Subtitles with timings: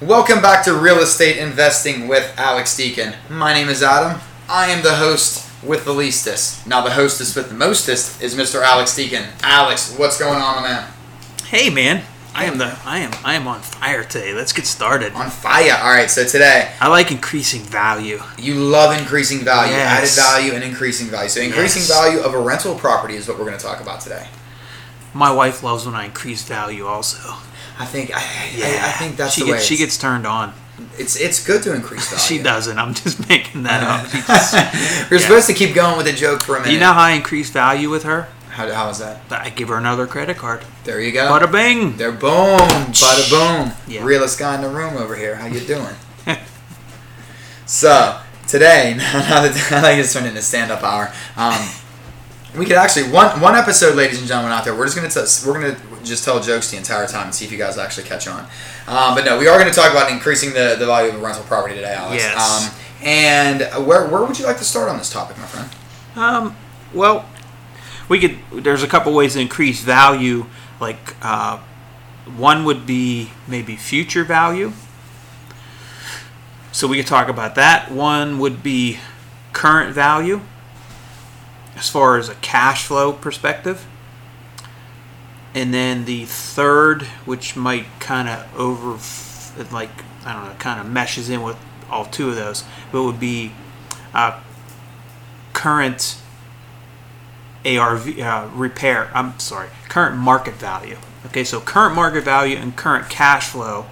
[0.00, 3.14] Welcome back to Real Estate Investing with Alex Deacon.
[3.28, 4.20] My name is Adam.
[4.48, 6.66] I am the host with the leastest.
[6.66, 8.62] Now, the hostess with the mostest is Mr.
[8.62, 9.24] Alex Deacon.
[9.42, 10.90] Alex, what's going on, man?
[11.44, 14.32] Hey man, I am the I am I am on fire today.
[14.32, 15.12] Let's get started.
[15.14, 15.76] On fire.
[15.82, 18.22] All right, so today I like increasing value.
[18.38, 20.16] you love increasing value, Yes.
[20.16, 21.28] added value, and increasing value.
[21.28, 21.90] So, increasing Yes.
[21.90, 24.28] value of a rental property is what we're going to talk about today.
[25.12, 27.34] My wife loves when I increase value also.
[27.80, 30.52] I think I, I, I think that's she the way gets she gets turned on.
[30.98, 32.22] it's it's good to increase value.
[32.22, 32.78] She doesn't.
[32.78, 34.10] I'm just making that up.
[34.10, 34.54] Just-
[35.10, 35.22] We're Yeah.
[35.26, 36.74] supposed to keep going with the joke for a minute.
[36.74, 38.28] you know how I increase value with her?
[38.50, 39.22] how, how is that?
[39.30, 40.62] I give her another credit card.
[40.84, 41.30] There you go.
[41.30, 41.96] Bada bing.
[41.96, 43.72] They're boom, bada boom.
[43.88, 44.04] Yeah.
[44.04, 45.36] Realest guy in the room over here.
[45.36, 45.94] How you doing?
[47.66, 51.58] so today, now that I like turned into stand up hour, um,
[52.58, 54.74] we could actually one one episode, ladies and gentlemen, out there.
[54.76, 57.52] We're just gonna t- we're gonna just tell jokes the entire time and see if
[57.52, 58.44] you guys actually catch on.
[58.86, 61.44] Um, but no, we are gonna talk about increasing the, the value of a rental
[61.44, 62.22] property today, Alex.
[62.22, 62.66] Yes.
[62.66, 65.70] Um, and where where would you like to start on this topic, my friend?
[66.16, 66.56] Um,
[66.92, 67.28] well,
[68.08, 68.38] we could.
[68.64, 70.46] There's a couple ways to increase value.
[70.80, 71.58] Like uh,
[72.36, 74.72] one would be maybe future value.
[76.72, 77.90] So we could talk about that.
[77.90, 78.98] One would be
[79.52, 80.40] current value,
[81.74, 83.86] as far as a cash flow perspective.
[85.54, 88.98] And then the third, which might kind of over,
[89.72, 89.90] like
[90.24, 91.56] I don't know, kind of meshes in with
[91.90, 93.52] all two of those, but would be
[94.14, 94.40] uh,
[95.52, 96.20] current
[97.64, 99.10] ARV uh, repair.
[99.14, 100.96] I'm sorry, current market value.
[101.26, 103.86] Okay, so current market value and current cash flow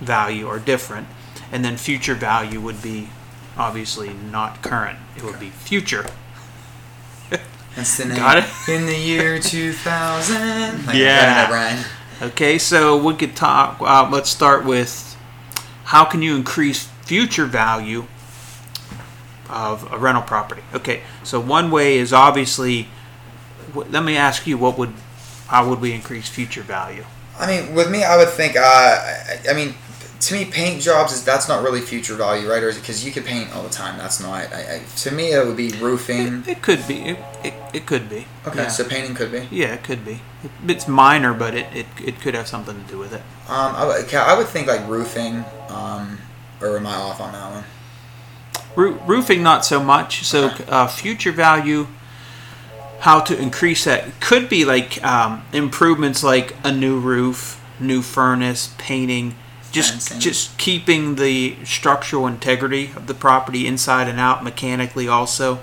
[0.00, 1.08] value are different,
[1.52, 3.08] and then future value would be
[3.56, 4.98] obviously not current.
[5.16, 6.06] It would be future.
[7.76, 8.16] That's the name.
[8.16, 8.44] Got it?
[8.68, 10.86] In the year 2000.
[10.86, 11.16] Like, Yeah.
[11.16, 11.84] That, Brian.
[12.30, 13.76] Okay, so we could talk.
[13.80, 15.16] Uh, let's start with
[15.84, 18.06] how can you increase future value
[19.50, 20.62] of a rental property?
[20.74, 22.88] Okay, so one way is obviously.
[23.74, 24.94] Let me ask you, what would,
[25.48, 27.04] how would we increase future value?
[27.38, 28.56] I mean, with me, I would think.
[28.56, 29.74] Uh, I, I mean,
[30.20, 32.62] to me, paint jobs is that's not really future value, right?
[32.62, 33.98] Or is it because you could paint all the time?
[33.98, 34.30] That's not.
[34.52, 36.38] I, I, to me, it would be roofing.
[36.40, 36.96] It, it could be.
[37.02, 38.26] It, it, it could be.
[38.46, 38.68] Okay, Yeah.
[38.68, 39.46] so painting could be.
[39.50, 40.20] yeah, it could be.
[40.42, 43.20] It, it's minor, but it, it, it could have something to do with it.
[43.48, 45.44] Um, I, would- okay, I would think like roofing.
[45.68, 46.18] Um,
[46.60, 47.64] or am I off on that one?
[48.76, 50.24] Roo- roofing, not so much.
[50.24, 50.64] So, Okay.
[50.68, 51.86] uh, future value,
[53.00, 58.74] how to increase that could be like um, improvements like a new roof, new furnace,
[58.78, 59.34] painting,
[59.76, 65.60] just just keeping the structural integrity of the property inside and out mechanically also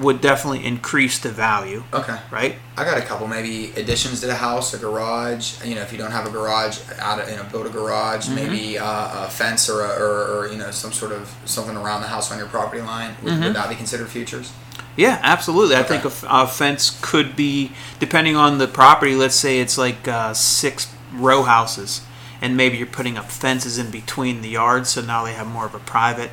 [0.00, 2.54] would definitely increase the value, Okay, right?
[2.78, 5.62] I got a couple maybe additions to the house, a garage.
[5.62, 8.26] You know, if you don't have a garage, add a, you know, build a garage.
[8.30, 10.12] Maybe uh, a fence or, a, or
[10.44, 13.16] or you know some sort of something around the house on your property line.
[13.22, 14.50] Would, would that be considered futures?
[14.96, 15.76] Yeah, absolutely.
[15.76, 15.98] I Okay.
[16.00, 19.14] think a, fence could be, depending on the property.
[19.14, 22.00] Let's say it's like uh, six row houses,
[22.40, 25.66] and maybe you're putting up fences in between the yards, so now they have more
[25.66, 26.30] of a private.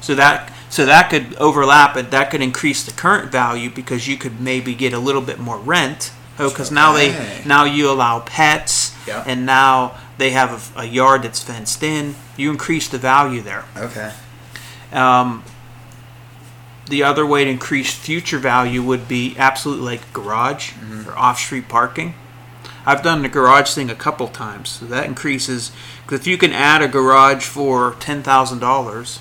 [0.00, 4.16] So that so that could overlap, and that could increase the current value because you
[4.16, 6.12] could maybe get a little bit more rent.
[6.38, 9.24] Oh, because now they now you allow pets, Yeah.
[9.26, 12.14] and now they have a, a yard that's fenced in.
[12.36, 13.64] You increase the value there.
[13.76, 14.12] Okay.
[14.92, 15.42] Um,
[16.88, 20.72] the other way to increase future value would be absolutely like garage
[21.06, 22.14] or off-street parking.
[22.86, 25.72] I've done the garage thing a couple times, so that increases.
[26.02, 29.18] Because if you can add a garage for ten thousand dollars,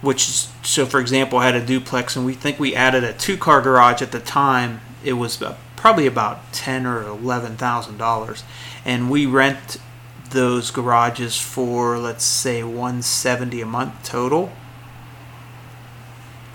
[0.00, 3.12] which is so, for example, I had a duplex, and we think we added a
[3.12, 4.80] two-car garage at the time.
[5.04, 5.42] It was
[5.76, 8.44] probably about ten or eleven thousand dollars,
[8.84, 9.78] and we rent
[10.30, 14.52] those garages for let's say 170 a month total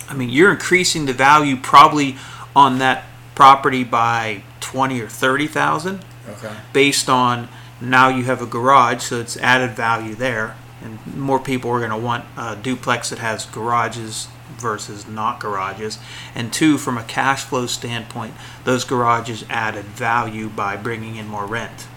[0.07, 2.15] i mean you're increasing the value probably
[2.55, 3.03] on that
[3.35, 4.41] property by
[4.75, 6.51] 20 or 30,000 Okay.
[6.73, 7.47] based on
[7.79, 11.91] now you have a garage so it's added value there and more people are going
[11.91, 14.27] to want a duplex that has garages
[14.57, 15.97] versus not garages
[16.33, 18.33] and two from a cash flow standpoint
[18.65, 21.87] those garages added value by bringing in more rent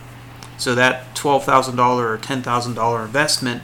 [0.57, 3.63] so that $12,000 or $10,000 investment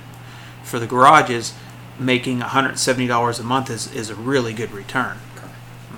[0.62, 1.52] for the garages
[1.98, 5.18] making $170 a month is, is a really good return.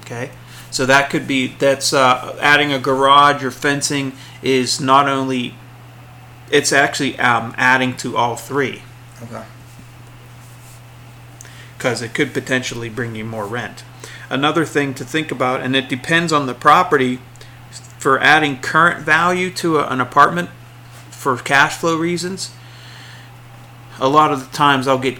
[0.01, 0.31] Okay?
[0.71, 5.55] So that could be that's uh, adding a garage or fencing is not only
[6.51, 8.83] it's actually um, adding to all three
[9.23, 9.45] Okay.
[11.77, 13.85] because it could potentially bring you more rent.
[14.29, 17.21] Another thing to think about, and it depends on the property,
[17.99, 20.51] for adding current value to a, an apartment
[21.11, 22.53] for cash flow reasons,
[23.99, 25.19] a lot of the times I'll get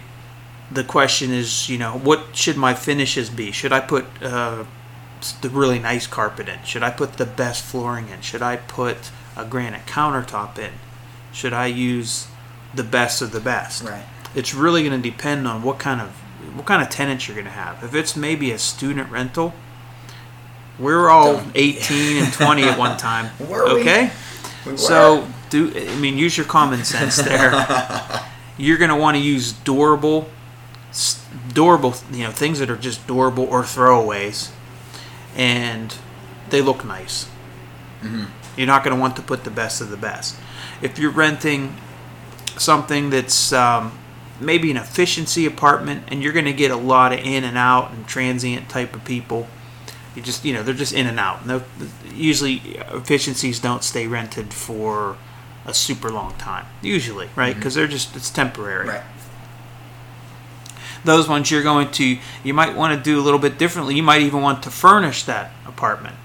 [0.71, 3.53] the question is, you know, what should my finishes be?
[3.53, 4.65] Should I put uh,
[5.43, 6.63] the really nice carpet in?
[6.65, 8.21] Should I put the best flooring in?
[8.21, 10.73] Should I put a granite countertop in?
[11.33, 12.29] Should I use
[12.75, 13.83] the best of the best?
[13.85, 14.05] Right.
[14.35, 16.11] It's really going to depend on what kind of
[16.55, 17.83] what kind of tenants you're going to have.
[17.83, 19.53] If it's maybe a student rental,
[20.79, 23.31] we're all Don't- 18 and 20 at one time.
[23.49, 24.11] Were okay?
[24.65, 24.79] We were.
[24.79, 27.53] So, do I mean use your common sense there?
[28.59, 30.31] You're going to want to use durable,
[31.53, 34.51] durable, you know, things that are just durable or throwaways,
[35.37, 35.95] and
[36.51, 37.27] they look nice.
[38.03, 38.27] Mhm.
[38.57, 40.37] You're not going to want to put the best of the best.
[40.81, 41.77] If you're renting
[42.57, 43.99] something that's um,
[44.41, 47.91] maybe an efficiency apartment, and you're going to get a lot of in and out
[47.93, 49.49] and transient type of people,
[50.15, 51.47] you just you know they're just in and out.
[51.47, 51.63] No,
[52.15, 52.55] usually
[52.93, 55.19] efficiencies don't stay rented for
[55.67, 56.65] a super long time.
[56.81, 57.55] Usually, right?
[57.55, 58.89] Because they're just it's temporary.
[58.89, 59.03] Right.
[61.05, 63.95] Those ones you're going to you might want to do a little bit differently.
[63.95, 66.17] You might even want to furnish that apartment.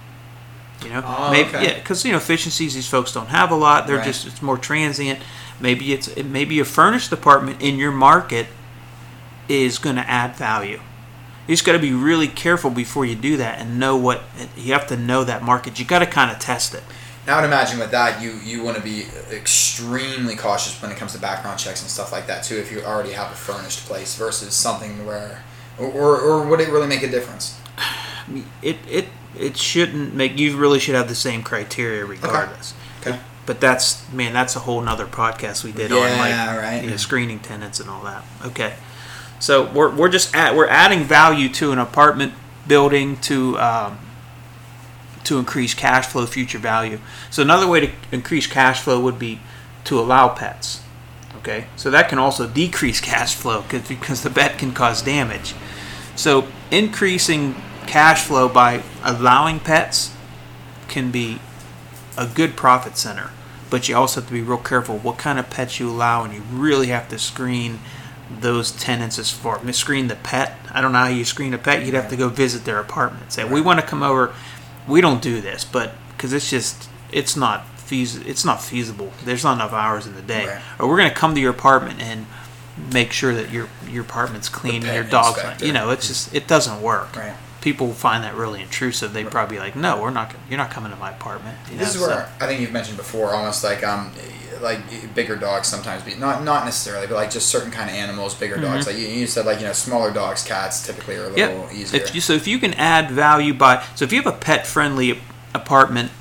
[0.83, 1.63] You know, Oh, maybe okay.
[1.67, 3.85] yeah, because you know efficiencies these folks don't have a lot.
[3.87, 4.05] They're Right.
[4.05, 5.19] just it's more transient.
[5.59, 8.47] Maybe it's maybe a furnished apartment in your market
[9.47, 10.79] is going to add value.
[11.47, 14.23] You just got to be really careful before you do that and know what
[14.55, 15.79] you have to know that market.
[15.79, 16.83] You got to kind of test it.
[17.27, 20.97] Now, I would imagine with that, you you want to be extremely cautious when it
[20.97, 22.57] comes to background checks and stuff like that too.
[22.57, 25.43] If you already have a furnished place versus something where,
[25.77, 27.59] or, or, or would it really make a difference?
[28.61, 29.07] It it
[29.37, 32.73] it shouldn't make you really should have the same criteria regardless.
[33.01, 33.11] Okay.
[33.11, 33.19] okay.
[33.45, 36.83] But that's man, that's a whole nother podcast we did on like Yeah, right.
[36.83, 38.23] you know, screening tenants and all that.
[38.45, 38.75] Okay,
[39.39, 42.33] so we're, we're just at we're adding value to an apartment
[42.67, 43.97] building to um,
[45.25, 46.99] to increase cash flow, future value.
[47.29, 49.39] So another way to increase cash flow would be
[49.85, 50.81] to allow pets.
[51.37, 55.55] Okay, so that can also decrease cash flow because because the pet can cause damage.
[56.15, 57.55] So increasing
[57.87, 60.15] cash flow by allowing pets
[60.87, 61.39] can be
[62.17, 63.31] a good profit center,
[63.69, 66.33] but you also have to be real careful what kind of pets you allow, and
[66.33, 67.79] you really have to screen
[68.39, 70.57] those tenants as far screen the pet.
[70.71, 71.85] I don't know how you screen a pet.
[71.85, 73.33] You'd have to go visit their apartment.
[73.33, 74.33] Say, we want to come over.
[74.87, 79.11] We don't do this, but because it's just it's not feas- it's not feasible.
[79.25, 80.61] There's not enough hours in the day, Right.
[80.79, 82.25] or we're going to come to your apartment and
[82.91, 85.65] make sure that your your apartment's clean, and your dog's inspector.
[85.65, 87.33] you know it's just it doesn't work Right.
[87.59, 89.13] people find that really intrusive.
[89.13, 90.33] They'd probably be like, "No, we're not.
[90.49, 92.71] You're not coming to my apartment." You This know, is so- where I think you've
[92.71, 94.11] mentioned before, almost like um,
[94.61, 94.79] like
[95.15, 98.57] bigger dogs sometimes be not not necessarily, but like just certain kind of animals, bigger
[98.57, 98.85] dogs.
[98.87, 101.71] Like you, you said, like you know, smaller dogs, cats typically are a little Mm-hmm.
[101.71, 101.73] Yep.
[101.73, 102.01] easier.
[102.01, 104.67] If you, so if you can add value by so if you have a pet
[104.67, 105.19] friendly
[105.53, 106.11] apartment,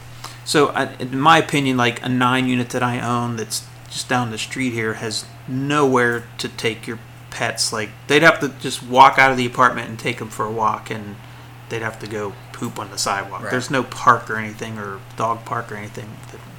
[0.45, 4.31] so uh, in my opinion, like a nine unit that I own that's just down
[4.31, 6.99] the street here has nowhere to take your
[7.31, 7.73] pets.
[7.73, 10.51] Like they'd have to just walk out of the apartment and take them for a
[10.53, 11.17] walk, and
[11.69, 13.43] they'd have to go poop on the sidewalk.
[13.43, 13.51] Right.
[13.51, 16.11] There's no park or anything or dog park or anything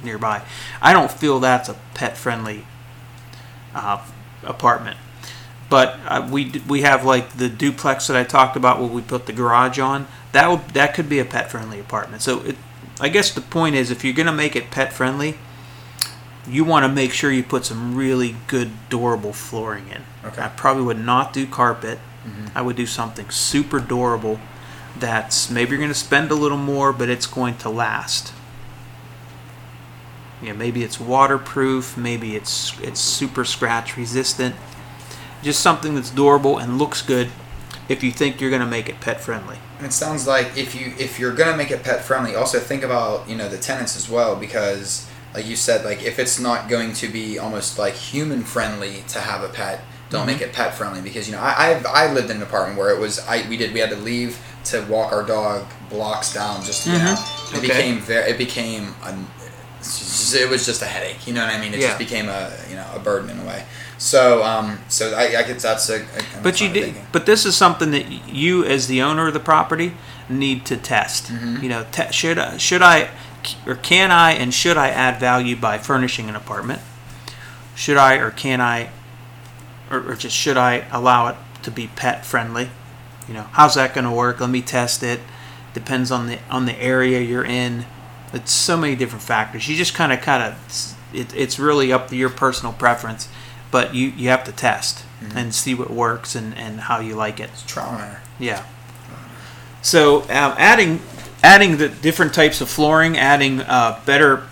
[0.02, 0.42] nearby.
[0.82, 2.66] I don't feel that's a pet friendly
[3.74, 4.04] uh,
[4.42, 4.98] apartment.
[5.70, 9.26] But uh, we we have like the duplex that I talked about where we put
[9.26, 10.06] the garage on.
[10.32, 12.20] That would that could be a pet friendly apartment.
[12.20, 12.56] So it,
[13.00, 15.38] I guess the point is if you're gonna make it pet friendly,
[16.46, 20.02] you want to make sure you put some really good durable flooring in.
[20.24, 20.42] Okay.
[20.42, 21.98] I probably would not do carpet.
[22.54, 24.38] I would do something super durable.
[25.02, 28.32] That's maybe you're gonna spend a little more, but it's going to last.
[30.40, 31.96] Yeah, maybe it's waterproof.
[31.96, 34.54] Maybe it's it's super scratch resistant.
[35.42, 37.30] Just something that's durable and looks good.
[37.88, 39.58] If you think you're going to make it pet friendly.
[39.78, 42.84] And it sounds like if you if you're gonna make it pet friendly, also think
[42.84, 46.68] about you know the tenants as well because like you said, like if it's not
[46.68, 50.38] going to be almost like human friendly to have a pet, don't mm-hmm.
[50.38, 52.90] make it pet friendly because you know I I've, I lived in an apartment where
[52.90, 56.62] it was I we did we had to leave to walk our dog blocks down
[56.64, 57.18] just out.
[57.52, 57.60] It Okay.
[57.66, 59.14] became very it became a,
[60.34, 61.26] it was just a headache.
[61.26, 61.74] You know what I mean?
[61.74, 61.88] It Yeah.
[61.88, 63.64] just became a you know a burden in a way.
[63.98, 66.84] So um so I, I guess that's a, a But you did.
[66.84, 67.06] thinking.
[67.12, 69.94] But this is something that you, as the owner of the property,
[70.28, 71.26] need to test.
[71.26, 71.62] Mm-hmm.
[71.62, 73.10] You know, te- should I, should I,
[73.66, 76.80] or can I, and should I add value by furnishing an apartment?
[77.74, 78.90] Should I, or can I,
[79.90, 82.70] or, or just should I allow it to be pet friendly?
[83.28, 84.40] You know, how's that going to work?
[84.40, 85.20] Let me test it.
[85.74, 87.86] Depends on the on the area you're in.
[88.32, 89.68] It's so many different factors.
[89.68, 93.28] You just kind of kind of it, it's really up to your personal preference,
[93.70, 97.40] but you you have to test and see what works and and how you like
[97.40, 97.50] it.
[97.52, 98.20] it's trial and error.
[98.38, 98.64] Yeah.
[99.82, 101.00] So um, adding
[101.42, 104.44] adding the different types of flooring, adding uh, better,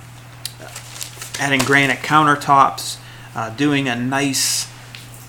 [1.39, 2.99] adding granite countertops,
[3.35, 4.70] uh, doing a nice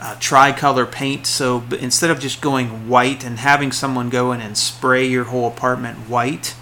[0.02, 1.28] uh, tricolor paint.
[1.28, 5.48] So instead of just going white and having someone go in and spray your whole
[5.48, 6.56] apartment white,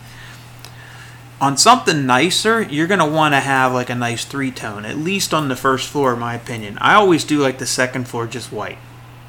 [1.42, 4.98] on something nicer, you're going to want to have like a nice three tone, at
[4.98, 6.78] least on the first floor, in my opinion.
[6.82, 8.78] I always do like the second floor just white.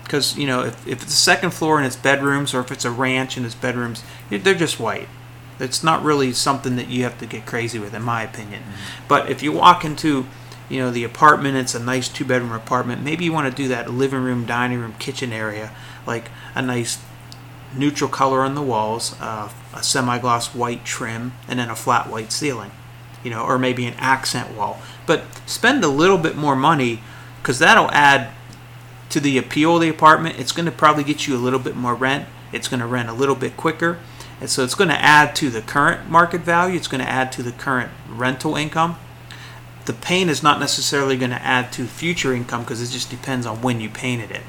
[0.03, 2.85] Because, you know, if, if it's a second floor and it's bedrooms, or if it's
[2.85, 5.09] a ranch and it's bedrooms, they're just white.
[5.61, 8.65] It's not really something that you have to get crazy with, in my opinion.
[9.07, 10.27] But if you walk into,
[10.71, 13.69] you know, the apartment, it's a nice two bedroom apartment, maybe you want to do
[13.69, 15.73] that living room, dining room, kitchen area,
[16.07, 16.99] like a nice
[17.77, 22.33] neutral color on the walls, uh, a semi-gloss white trim, and then a flat white
[22.33, 22.71] ceiling,
[23.23, 24.81] you know, or maybe an accent wall.
[25.07, 27.03] But spend a little bit more money
[27.43, 28.33] because that'll add
[29.11, 30.39] to the appeal of the apartment.
[30.39, 32.29] It's going to probably get you a little bit more rent.
[32.53, 33.99] It's going to rent a little bit quicker.
[34.41, 36.77] And so it's going to add to the current market value.
[36.77, 38.97] It's going to add to the current rental income.
[39.87, 43.47] The paint is not necessarily going to add to future income because it just depends
[43.47, 44.43] on when you painted it.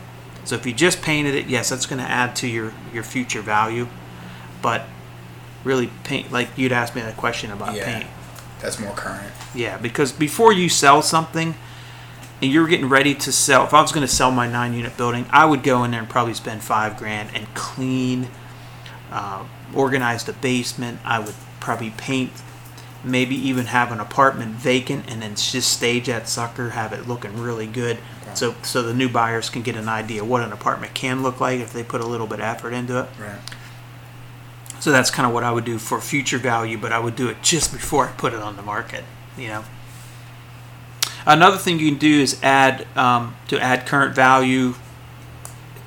[0.43, 3.41] So if you just painted it, yes, that's going to add to your, your future
[3.41, 3.88] value.
[4.61, 4.85] But
[5.63, 7.85] really, paint like you'd asked me that question about Yeah.
[8.00, 8.09] paint.
[8.59, 9.31] That's more current.
[9.55, 11.55] Yeah, because before you sell something
[12.41, 14.97] and you're getting ready to sell, if I was going to sell my nine unit
[14.97, 18.27] building, I would go in there and probably spend five grand and clean,
[19.11, 21.00] uh, organize the basement.
[21.03, 22.31] I would probably paint,
[23.03, 27.38] maybe even have an apartment vacant and then just stage that sucker, have it looking
[27.39, 27.98] really good.
[28.22, 28.36] Okay.
[28.36, 31.60] So, so the new buyers can get an idea what an apartment can look like
[31.60, 33.10] if they put a little bit of effort into it.
[33.20, 33.39] Right.
[34.79, 37.29] So that's kind of what I would do for future value, but I would do
[37.29, 39.03] it just before I put it on the market.
[39.38, 39.63] You know.
[41.25, 44.74] Another thing you can do is add um, to add current value.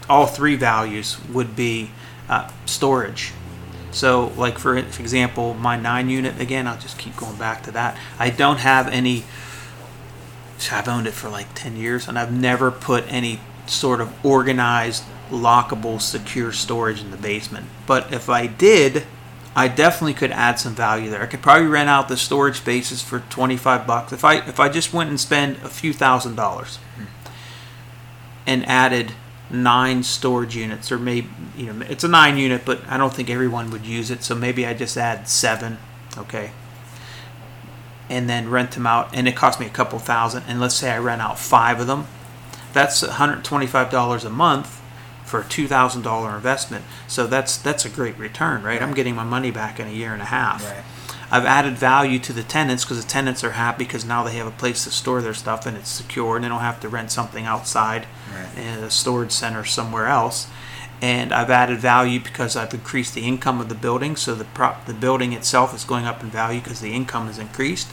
[0.08, 1.90] All three values would be
[2.28, 3.32] uh, storage.
[3.94, 7.96] So, like for, example, my nine unit again, I'll just keep going back to that.
[8.18, 9.24] I don't have any.
[10.72, 15.04] I've owned it for like ten years, and I've never put any sort of organized,
[15.30, 17.66] lockable, secure storage in the basement.
[17.86, 19.04] But if I did,
[19.54, 21.22] I definitely could add some value there.
[21.22, 24.58] I could probably rent out the storage spaces for twenty five bucks if I if
[24.58, 27.04] I just went and spend a few thousand dollars hmm.
[28.44, 29.12] and added
[29.50, 33.28] nine storage units or maybe you know it's a nine unit but i don't think
[33.28, 35.76] everyone would use it so maybe i just add seven
[36.16, 36.50] okay?
[38.08, 40.90] And then rent them out and it cost me a couple thousand and let's say
[40.90, 42.06] i rent out five of them.
[42.72, 44.82] That's $125 a month
[45.24, 48.82] for a $2000 investment so that's that's a great return right?
[48.82, 50.64] I'm getting my money back in a year and a half.
[50.64, 50.84] Right.
[51.30, 54.46] I've added value to the tenants because the tenants are happy because now they have
[54.46, 57.10] a place to store their stuff and it's secure and they don't have to rent
[57.10, 58.58] something outside Right.
[58.58, 60.46] in a storage center somewhere else.
[61.02, 64.86] And I've added value because I've increased the income of the building, so the prop,
[64.86, 67.88] the building itself is going up in value because the income is increased.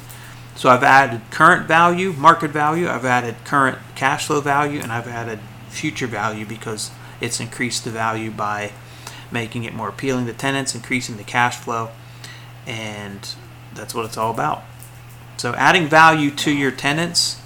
[0.55, 2.88] So I've added current value, market value.
[2.88, 7.89] I've added current cash flow value, and I've added future value because it's increased the
[7.91, 8.71] value by
[9.31, 11.89] making it more appealing to tenants, increasing the cash flow,
[12.68, 13.36] and
[13.74, 14.63] that's what it's all about.
[15.38, 17.41] So adding value to your tenants,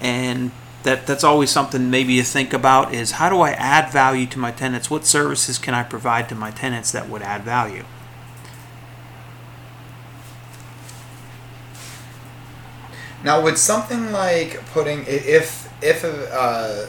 [0.00, 0.52] and
[0.82, 4.38] that that's always something maybe you think about is how do I add value to
[4.38, 4.90] my tenants?
[4.90, 7.84] What services can I provide to my tenants that would add value?
[13.24, 16.86] Now, would something like putting if if uh,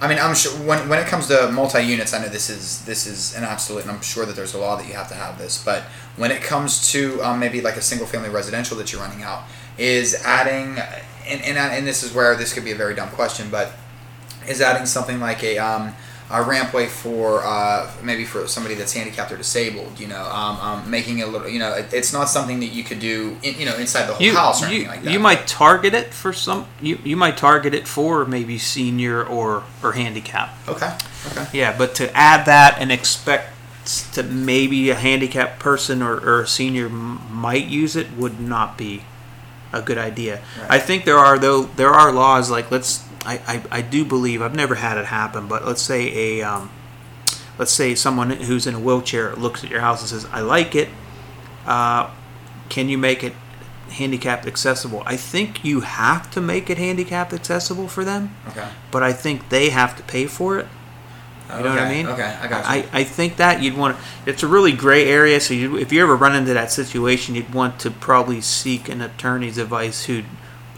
[0.00, 2.84] I mean, I'm sure when when it comes to multi units, I know this is
[2.84, 5.14] this is an absolute, and I'm sure that there's a law that you have to
[5.14, 5.62] have this.
[5.62, 5.82] But
[6.16, 9.44] when it comes to um, maybe like a single family residential that you're running out,
[9.78, 10.78] is adding
[11.28, 13.72] and and and this is where this could be a very dumb question, but
[14.48, 15.94] is adding something like a um,
[16.30, 20.00] a rampway for uh, maybe for somebody that's handicapped or disabled.
[20.00, 21.48] You know, um, um, making a little.
[21.48, 23.36] You know, it, it's not something that you could do.
[23.42, 25.12] In, you know, inside the whole You, house or you, anything like that.
[25.12, 29.64] you might target it for some you, you might target it for maybe senior or
[29.82, 30.54] or handicap.
[30.68, 30.96] Okay.
[31.30, 31.46] Okay.
[31.52, 33.50] Yeah, but to add that and expect
[34.14, 39.04] to maybe a handicapped person or, or a senior might use it would not be
[39.74, 40.40] a good idea.
[40.58, 40.70] Right.
[40.70, 44.42] I think there are though there are laws like let's I, I, I do believe
[44.42, 46.70] I've never had it happen, but let's say a um,
[47.58, 50.74] let's say someone who's in a wheelchair looks at your house and says I like
[50.74, 50.88] it.
[51.66, 52.10] Uh,
[52.68, 53.32] can you make it
[53.90, 55.02] handicapped accessible?
[55.06, 58.68] I think you have to make it handicapped accessible for them, Okay.
[58.90, 60.66] but I think they have to pay for it.
[61.50, 62.06] You know what I mean?
[62.06, 62.82] Okay, I got you.
[62.90, 65.38] I, I think that you'd want to, it's a really gray area.
[65.40, 69.02] So you, if you ever run into that situation, you'd want to probably seek an
[69.02, 70.22] attorney's advice who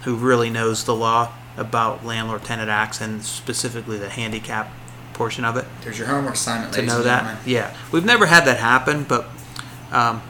[0.02, 4.70] who really knows the law about landlord tenant acts and specifically the handicap
[5.14, 7.20] portion of it There's your homework assignment, to ladies know and that.
[7.22, 7.42] gentlemen.
[7.46, 9.26] Yeah, we've never had that happen, but
[9.90, 10.20] um,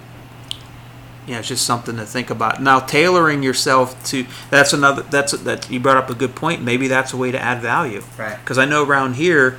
[1.26, 2.62] yeah, it's just something to think about.
[2.62, 6.62] Now, tailoring yourself to that's another that's that you brought up a good point.
[6.62, 8.02] Maybe that's a way to add value.
[8.16, 8.38] Right.
[8.38, 9.58] Because I know around here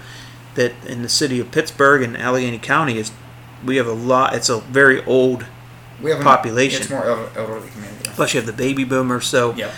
[0.55, 3.11] that in the city of Pittsburgh and Allegheny County is
[3.65, 4.33] we have a lot.
[4.33, 5.45] It's a very old
[6.01, 6.81] We have Population.
[6.81, 8.09] It's more elderly community.
[8.11, 9.25] Plus, you have the baby boomers.
[9.25, 9.71] So, Yep.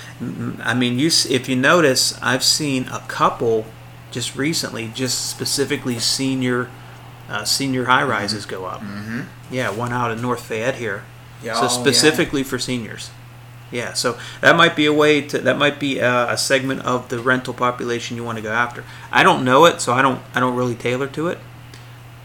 [0.64, 3.66] I mean, you if you notice, I've seen a couple
[4.12, 6.70] just recently, just specifically senior
[7.30, 8.82] uh, senior high rises go up.
[8.82, 9.22] Mm-hmm.
[9.52, 11.04] Yeah, one out in North Fayette here.
[11.44, 11.68] Yeah, so oh, yeah.
[11.70, 13.12] specifically for seniors.
[13.72, 17.10] Yeah, so that might be a way to that might be a, a segment of
[17.10, 18.84] the rental population you want to go after.
[19.12, 21.38] I don't know it, so I don't I don't really tailor to it.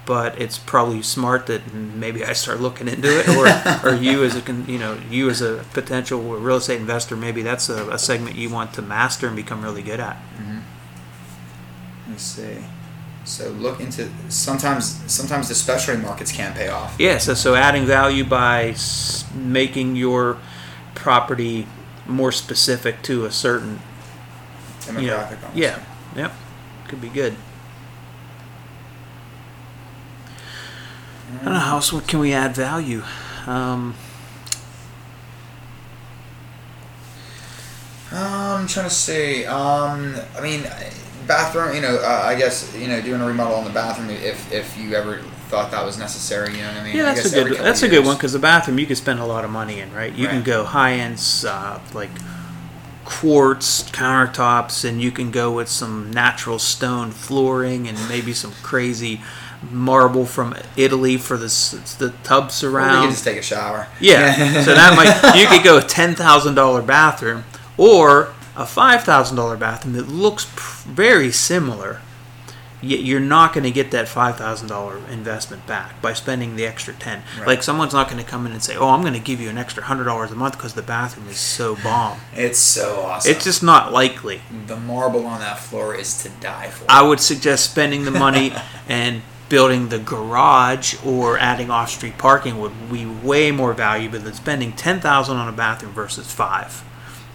[0.06, 4.37] But it's probably smart that maybe I start looking into it, or, or you as
[4.37, 8.37] a you know you as a potential real estate investor, maybe that's a, a segment
[8.37, 10.16] you want to master and become really good at.
[10.37, 10.58] Mm-hmm.
[12.11, 12.58] Let's see.
[13.25, 16.94] So look into sometimes sometimes the specialty markets can pay off.
[16.99, 18.75] Yeah, so, so adding value by
[19.34, 20.38] making your
[20.94, 21.66] property
[22.06, 23.80] more specific to a certain
[24.80, 25.00] Demographic.
[25.00, 25.84] you know, yeah,
[26.14, 26.32] yep,
[26.88, 27.34] could be good.
[31.41, 33.03] I don't know how else can we add value.
[33.47, 33.95] Um,
[38.14, 39.45] Um, I'm trying to say.
[39.45, 40.62] Um, I mean,
[41.26, 41.75] bathroom.
[41.75, 44.79] You know, uh, I guess you know doing a remodel on the bathroom if if
[44.79, 46.53] you ever thought that was necessary.
[46.53, 46.97] You know what I mean?
[46.97, 48.97] yeah, I that's guess a good that's a good one because the bathroom you can
[48.97, 50.12] spend a lot of money in, right?
[50.14, 52.11] You can go high end uh, like
[53.05, 59.23] quartz countertops, and you can go with some natural stone flooring and maybe some crazy
[59.71, 61.47] marble from Italy for the
[61.99, 62.94] the tub surround.
[62.94, 63.87] you can just take a shower.
[64.00, 64.35] Yeah.
[64.62, 67.44] so that might you could go a ten thousand dollar bathroom
[67.76, 72.00] or a five thousand dollar bathroom that looks pr- very similar.
[72.83, 76.66] Yet you're not going to get that five thousand dollar investment back by spending the
[76.66, 77.23] extra ten.
[77.38, 77.47] Right.
[77.47, 79.49] Like someone's not going to come in and say, "Oh, I'm going to give you
[79.49, 83.33] an extra hundred dollars a month because the bathroom is so bomb." It's so awesome.
[83.33, 84.42] It's just not likely.
[84.66, 86.85] the marble on that floor is to die for.
[86.87, 88.52] I would suggest spending the money
[88.88, 89.23] and
[89.54, 95.36] building the garage or adding off-street parking would be way more valuable than spending 10,000
[95.36, 96.82] on a bathroom versus 5.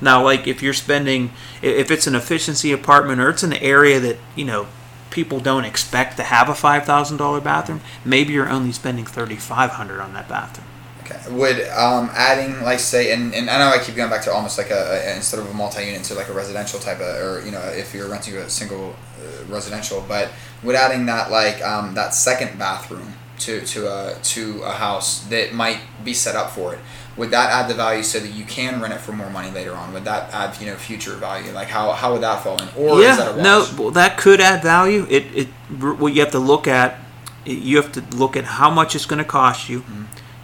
[0.01, 4.17] Now like if you're spending if it's an efficiency apartment or it's an area that,
[4.35, 4.67] you know,
[5.11, 10.27] people don't expect to have a $5,000 bathroom, maybe you're only spending 3500 on that
[10.27, 10.67] bathroom.
[11.09, 11.31] Okay.
[11.31, 14.57] Would um, adding like say and, and I know I keep going back to almost
[14.57, 17.51] like a, a instead of a multi-unit to like a residential type of or you
[17.51, 20.29] know if you're renting a single uh, residential, but
[20.63, 25.53] would adding that like um, that second bathroom to to a to a house that
[25.53, 26.79] might be set up for it.
[27.17, 29.73] Would that add the value so that you can rent it for more money later
[29.73, 29.91] on?
[29.93, 31.51] Would that add you know future value?
[31.51, 32.69] Like how, how would that fall in?
[32.77, 35.05] Or is that a yeah, no, well, that could add value.
[35.09, 35.47] It, it,
[35.79, 36.97] what you have to look at,
[37.45, 39.83] you have to look at how much it's going to cost you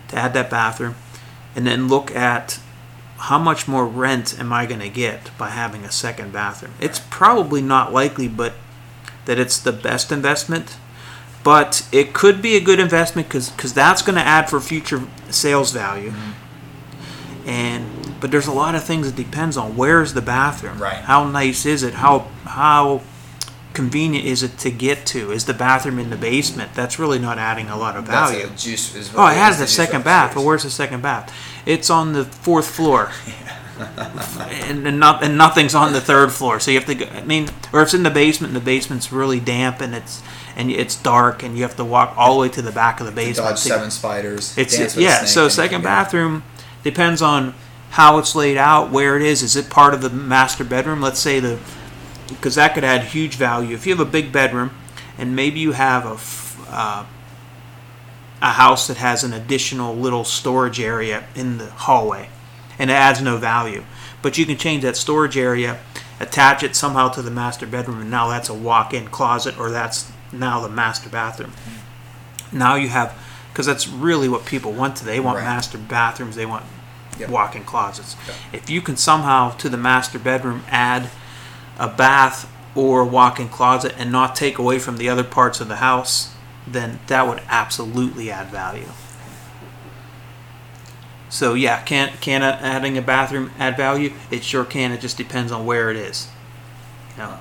[0.09, 0.95] to add that bathroom,
[1.55, 2.59] and then look at
[3.17, 6.73] how much more rent am I going to get by having a second bathroom.
[6.79, 8.53] It's probably not likely, but
[9.25, 10.77] that it's the best investment.
[11.43, 15.71] But it could be a good investment because that's going to add for future sales
[15.71, 16.09] value.
[16.09, 17.49] Mm-hmm.
[17.49, 20.81] And but there's a lot of things that depends on where's the bathroom.
[20.81, 20.95] Right.
[20.95, 21.93] How nice is it?
[21.93, 23.01] How how
[23.75, 25.31] convenient is it to get to?
[25.31, 26.73] Is the bathroom in the basement?
[26.73, 28.49] That's really not adding a lot of value.
[28.55, 29.13] juice.
[29.15, 30.03] Oh, it has the second upstairs.
[30.03, 30.35] bath.
[30.35, 31.33] Well, where's the second bath?
[31.65, 33.11] It's on the fourth floor,
[33.79, 36.59] and, and not and nothing's on the third floor.
[36.59, 36.95] So you have to.
[36.95, 39.93] Go, I mean, or if it's in the basement, and the basement's really damp and
[39.93, 40.23] it's
[40.55, 43.05] and it's dark, and you have to walk all the way to the back of
[43.05, 43.49] the basement.
[43.49, 44.57] Dodge to- seven spiders.
[44.57, 45.25] it's dance with a yeah.
[45.25, 46.43] So second bathroom
[46.83, 47.53] depends on
[47.91, 49.41] how it's laid out, where it is.
[49.41, 51.01] Is it part of the master bedroom?
[51.01, 51.59] Let's say the
[52.27, 53.75] because that could add huge value.
[53.75, 54.71] If you have a big bedroom
[55.17, 57.05] and maybe you have a f- uh,
[58.41, 62.29] a house that has an additional little storage area in the hallway,
[62.77, 63.83] and it adds no value,
[64.21, 65.79] but you can change that storage area,
[66.19, 70.11] attach it somehow to the master bedroom, and now that's a walk-in closet, or that's
[70.31, 71.53] now the master bathroom.
[72.51, 73.17] Now you have
[73.51, 75.13] because that's really what people want today.
[75.13, 75.45] They want Right.
[75.45, 76.35] master bathrooms.
[76.35, 76.65] They want
[77.17, 77.29] Yep.
[77.29, 78.17] walk-in closets.
[78.27, 78.35] Yep.
[78.51, 81.09] If you can somehow to the master bedroom add
[81.79, 85.67] a bath or a walk-in closet and not take away from the other parts of
[85.67, 86.33] the house,
[86.67, 88.89] then that would absolutely add value.
[91.29, 94.13] So yeah, can can a- adding a bathroom add value?
[94.31, 94.91] It sure can.
[94.91, 96.27] It just depends on where it is.
[97.17, 97.39] No.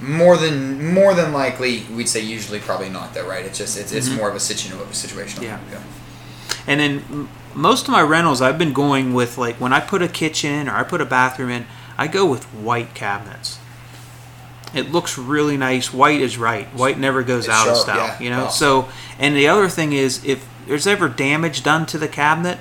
[0.00, 3.44] More than more than likely, we'd say usually probably not though, right?
[3.44, 4.16] It's just it's, it's Mhm.
[4.16, 5.42] more of a situ- situational.
[5.42, 5.58] Yeah.
[6.66, 10.08] And then most of my rentals, I've been going with like when I put a
[10.08, 11.66] kitchen or I put a bathroom in,
[11.98, 13.58] I go with white cabinets.
[14.74, 15.92] It looks really nice.
[15.92, 16.66] White is right.
[16.68, 17.96] White never goes It's out of style.
[17.96, 18.20] yeah.
[18.20, 18.44] You know.
[18.44, 18.50] Wow.
[18.50, 22.58] So, and the other thing is, if there's ever damage done to the cabinet,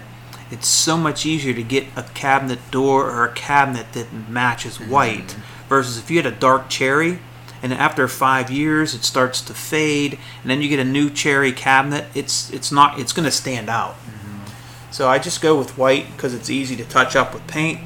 [0.52, 4.92] it's so much easier to get a cabinet door or a cabinet that matches mm-hmm.
[4.92, 5.36] white
[5.68, 7.20] versus if you had a dark cherry
[7.64, 11.52] and after five years it starts to fade and then you get a new cherry
[11.52, 14.92] cabinet it's it's not it's going to stand out mm-hmm.
[14.92, 17.80] so i just go with white because it's easy to touch up with paint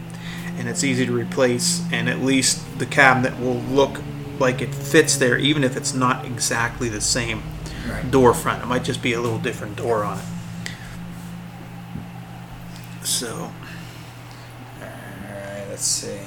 [0.60, 4.00] and it's easy to replace and at least the cabinet will look
[4.39, 7.41] like it fits there even if it's not exactly the same
[7.89, 8.12] Right.
[8.12, 10.26] door front it might just be a little different door on it
[13.04, 13.52] so
[14.82, 16.19] Alright, let's see.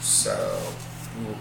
[0.00, 0.60] So,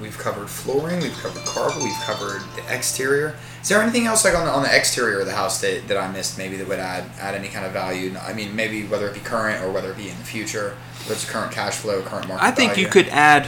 [0.01, 3.36] we've covered flooring, we've covered carpet, we've covered the exterior.
[3.62, 5.97] Is there anything else like on the, on the exterior of the house that, that
[5.97, 8.15] I missed maybe that would add add any kind of value?
[8.21, 11.13] I mean, maybe whether it be current or whether it be in the future, whether
[11.13, 13.47] it's current cash flow, current market I think you could add.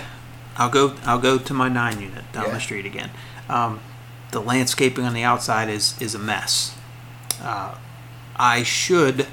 [0.58, 0.96] I'll go.
[1.04, 2.54] I'll go to my nine unit down Yeah.
[2.54, 3.12] the street again.
[3.50, 3.82] Um,
[4.32, 6.76] the landscaping on the outside is is a mess.
[7.42, 7.76] Uh,
[8.38, 9.28] I should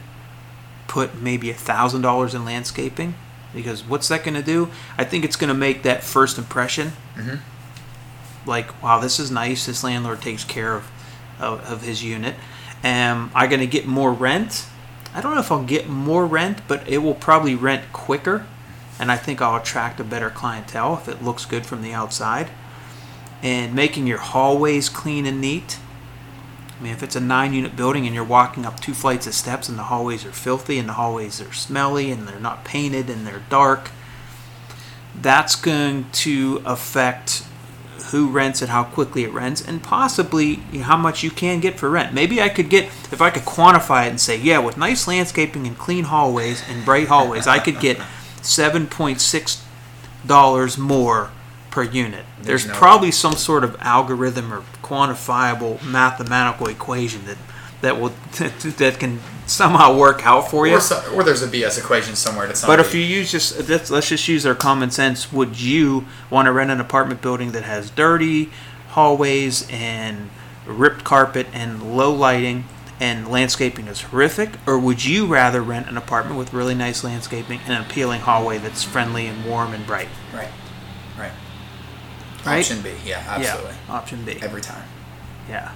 [0.89, 3.15] put maybe a thousand dollars in landscaping
[3.55, 4.71] because what's that going to do?
[4.97, 6.93] I think it's going to make that first impression.
[7.17, 7.41] Mhm.
[8.47, 9.67] Like, wow, this is nice.
[9.67, 10.91] This landlord takes care of
[11.41, 12.37] of, of his unit.
[12.85, 14.67] Am I going to get more rent?
[15.15, 18.47] I don't know if I'll get more rent, but it will probably rent quicker
[18.99, 22.49] and I think I'll attract a better clientele if it looks good from the outside.
[23.43, 25.79] And making your hallways clean and neat.
[26.83, 29.35] I mean, if it's a nine unit building and you're walking up two flights of
[29.35, 33.09] steps and the hallways are filthy and the hallways are smelly and they're not painted
[33.09, 33.93] and they're dark,
[35.15, 37.45] that's going to affect
[38.07, 41.61] who rents it, how quickly it rents, and possibly you know, how much you can
[41.61, 42.13] get for rent.
[42.13, 45.69] Maybe I could get, if I could quantify it and say, yeah, with nice landscaping
[45.69, 48.01] and clean hallways and bright hallways, I could get
[48.43, 49.65] seven point six
[50.27, 51.31] dollars more
[51.73, 52.25] per unit.
[52.41, 57.39] There's no- probably some sort of algorithm or quantifiable mathematical equation that
[57.81, 58.11] that will
[58.79, 60.77] that can somehow work out for you.
[60.77, 63.69] Or, so, or there's a BS equation somewhere that's not But if you use just
[63.69, 67.51] let's, let's just use our common sense, would you want to rent an apartment building
[67.53, 68.51] that has dirty
[68.91, 70.31] hallways and
[70.67, 72.65] ripped carpet and low lighting
[73.01, 77.59] and landscaping is horrific, or would you rather rent an apartment with really nice landscaping
[77.67, 80.07] and an appealing hallway that's friendly and warm and bright?
[80.33, 80.43] Right.
[80.43, 80.53] Right.
[82.45, 82.59] Right?
[82.59, 82.91] Option B.
[83.05, 83.77] Yeah, absolutely.
[83.89, 84.39] Yeah, option B.
[84.41, 84.85] Every time.
[85.49, 85.73] Yeah,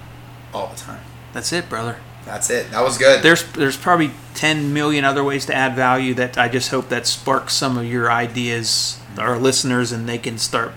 [0.53, 1.01] All the time.
[1.33, 1.97] that's it, brother.
[2.25, 2.71] That's it.
[2.71, 3.23] That was good.
[3.23, 7.07] There's there's probably 10 million other ways to add value that I just hope that
[7.07, 10.73] sparks some of your ideas, our listeners, and they can start,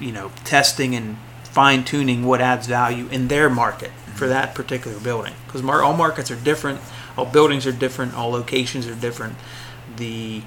[0.00, 4.30] you know, testing and fine tuning what adds value in their market for mm-hmm.
[4.30, 5.34] that particular building.
[5.46, 6.80] Because mar- all markets are different,
[7.16, 9.36] all buildings are different, all locations are different.
[9.96, 10.42] The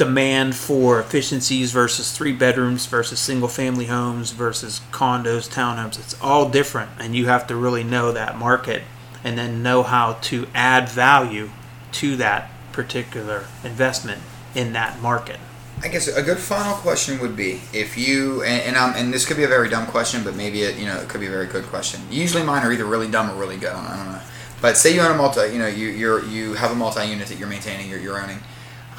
[0.00, 6.48] demand for efficiencies versus three bedrooms versus single family homes versus condos, townhomes, it's all
[6.48, 6.90] different.
[6.98, 8.82] And you have to really know that market
[9.22, 11.50] and then know how to add value
[11.92, 14.22] to that particular investment
[14.54, 15.38] in that market.
[15.82, 19.26] I guess a good final question would be if you and and, um, and this
[19.26, 21.30] could be a very dumb question, but maybe it you know it could be a
[21.30, 22.00] very good question.
[22.10, 23.72] Usually mine are either really dumb or really good.
[23.72, 24.20] I don't, know.
[24.62, 27.28] But say you own a multi, you know you you're you have a multi unit
[27.28, 28.40] that you're maintaining, you're, you're owning.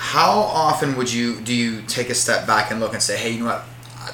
[0.01, 3.29] How often would you do you take a step back and look and say, hey,
[3.29, 3.63] you know what?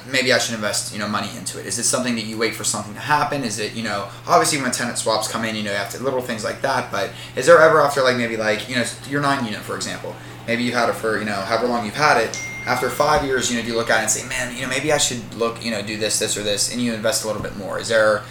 [0.06, 1.64] Maybe I should invest, you know, money into it.
[1.64, 3.42] Is it something that you wait for something to happen?
[3.42, 6.02] Is it, you know, obviously when tenant swaps come in, you know, you have to
[6.02, 6.92] little things like that.
[6.92, 10.14] But is there ever after like maybe like you know your nine unit for example,
[10.46, 12.38] maybe you had it for you know however long you've had it.
[12.66, 14.68] After five years, you know, do you look at it and say, man, you know,
[14.68, 17.26] maybe I should look, you know, do this, this, or this, and you invest a
[17.26, 17.78] little bit more.
[17.78, 18.24] Is there,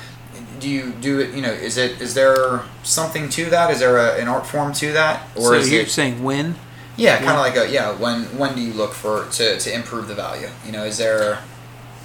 [0.59, 1.33] do you do it?
[1.33, 3.71] You know, is it is there something to that?
[3.71, 5.89] Is there a, an art form to that, or so is you're it?
[5.89, 6.55] saying when?
[6.97, 7.91] Yeah, kind of like a yeah.
[7.95, 10.49] When when do you look for to, to improve the value?
[10.65, 11.43] You know, is there?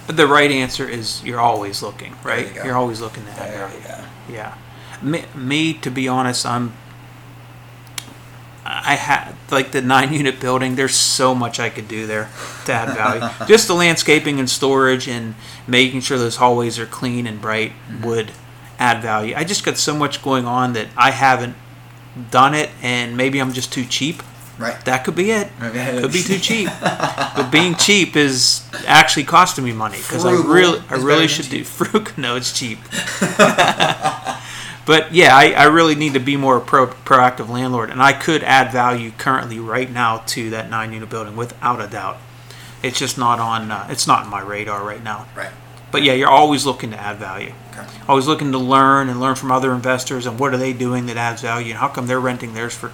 [0.05, 2.53] But The right answer is you're always looking, right?
[2.55, 4.07] You you're always looking to add There value.
[4.29, 4.55] Yeah.
[5.01, 6.73] Me, me, to be honest, I'm.
[8.65, 10.75] I had like the nine unit building.
[10.75, 12.29] There's so much I could do there
[12.65, 13.29] to add value.
[13.47, 15.35] Just the landscaping and storage and
[15.67, 18.05] making sure those hallways are clean and bright mm-hmm.
[18.05, 18.31] would
[18.79, 19.33] add value.
[19.35, 21.55] I just got so much going on that I haven't
[22.31, 24.21] done it, and maybe I'm just too cheap.
[24.59, 24.79] Right.
[24.85, 25.49] That could be it.
[25.59, 26.69] Could be too cheap.
[26.81, 31.63] but being cheap is actually costing me money because I really, I really should do
[31.63, 32.13] frugal.
[32.17, 32.79] No, it's cheap.
[34.85, 38.43] but yeah, I, I really need to be more pro, proactive landlord, and I could
[38.43, 42.17] add value currently right now to that nine unit building without a doubt.
[42.83, 43.71] It's just not on.
[43.71, 45.25] Uh, it's not in my radar right now.
[45.35, 45.51] Right.
[45.91, 47.53] But yeah, you're always looking to add value.
[47.71, 47.85] Okay.
[48.09, 51.17] Always looking to learn and learn from other investors and what are they doing that
[51.17, 52.91] adds value and how come they're renting theirs for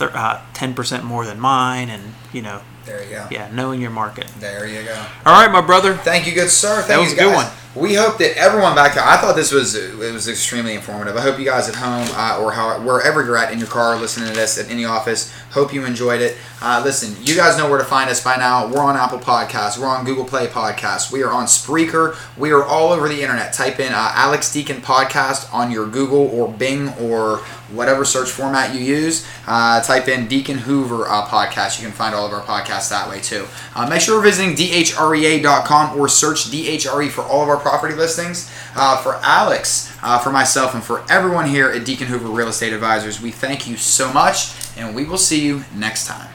[0.00, 3.26] thir- uh, 10% more than mine and you know There you go.
[3.30, 4.94] yeah knowing your market There you go.
[5.26, 6.76] all right my brother Thank you, good sir.
[6.82, 9.04] Thank that you was a good one we hope that everyone back there.
[9.04, 11.16] I thought this was it was extremely informative.
[11.16, 13.94] I hope you guys at home uh, or how, wherever you're at in your car
[13.96, 15.32] listening to this at any office.
[15.50, 16.36] Hope you enjoyed it.
[16.62, 18.68] Uh, listen, you guys know where to find us by now.
[18.68, 19.78] We're on Apple Podcasts.
[19.78, 21.10] We're on Google Play Podcasts.
[21.10, 22.16] We are on Spreaker.
[22.38, 23.52] We are all over the internet.
[23.52, 27.38] Type in uh, Alex Deacon Podcast on your Google or Bing or
[27.72, 29.26] whatever search format you use.
[29.46, 31.80] Uh, type in Deacon Hoover uh, Podcast.
[31.80, 33.46] You can find all of our podcasts that way too.
[33.74, 38.50] Uh, make sure you're visiting dhrea.com or search DHRE for all of our property listings.
[38.76, 42.72] Uh, for Alex, uh, for myself, and for everyone here at Deacon Hoover Real Estate
[42.72, 46.30] Advisors, we thank you so much, and we will see you next time.